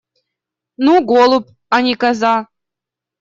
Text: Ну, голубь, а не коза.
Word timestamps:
Ну, 0.85 0.93
голубь, 1.11 1.53
а 1.75 1.81
не 1.87 1.93
коза. 2.01 2.35